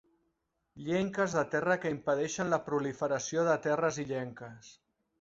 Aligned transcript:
Llenques 0.87 1.35
de 1.41 1.43
terra 1.57 1.77
que 1.85 1.93
impedeixen 1.97 2.51
la 2.57 2.61
proliferació 2.71 3.47
de 3.53 3.63
terres 3.71 4.05
illenques. 4.09 4.77